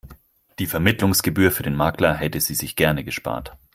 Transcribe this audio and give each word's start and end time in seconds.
Die 0.57 0.65
Vermittlungsgebühr 0.65 1.51
für 1.51 1.61
den 1.61 1.75
Makler 1.75 2.15
hätte 2.15 2.41
sie 2.41 2.55
sich 2.55 2.75
gerne 2.75 3.03
gespart. 3.03 3.55